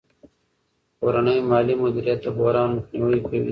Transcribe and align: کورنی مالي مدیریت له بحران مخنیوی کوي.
کورنی 0.99 1.35
مالي 1.49 1.73
مدیریت 1.81 2.19
له 2.25 2.31
بحران 2.37 2.69
مخنیوی 2.75 3.19
کوي. 3.25 3.39